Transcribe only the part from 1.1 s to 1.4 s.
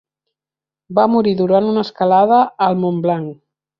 morir